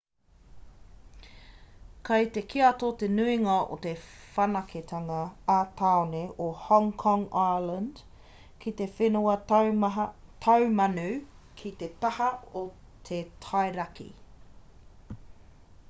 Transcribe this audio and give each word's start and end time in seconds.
kei 2.07 2.23
te 2.37 2.41
kiato 2.53 2.87
te 3.03 3.09
nuinga 3.17 3.57
o 3.75 3.77
te 3.83 3.91
whanaketanga 4.37 5.17
ā-tāone 5.57 6.23
o 6.47 6.49
hong 6.69 6.89
kong 7.05 7.27
island 7.43 8.01
ki 8.65 8.73
te 8.81 8.89
whenua 8.95 9.37
taumanu 10.47 11.07
ki 11.61 11.75
te 11.83 11.91
taha 12.07 12.31
o 12.65 12.65
te 13.11 13.21
tai 13.47 13.63
raki 13.79 14.09